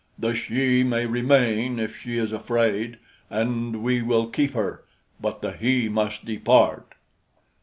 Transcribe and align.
The 0.17 0.33
she 0.33 0.81
may 0.83 1.05
remain 1.05 1.77
if 1.77 1.95
she 1.95 2.17
is 2.17 2.33
afraid, 2.33 2.97
and 3.29 3.83
we 3.83 4.01
will 4.01 4.25
keep 4.31 4.53
her; 4.53 4.83
but 5.19 5.43
the 5.43 5.51
he 5.51 5.89
must 5.89 6.25
depart." 6.25 6.93